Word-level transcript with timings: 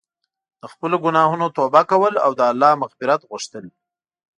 د 0.61 0.63
خپلو 0.71 0.95
ګناهونو 1.05 1.47
توبه 1.57 1.81
کول 1.91 2.13
او 2.25 2.31
د 2.39 2.41
الله 2.51 2.71
مغفرت 2.81 3.21
غوښتل. 3.29 3.65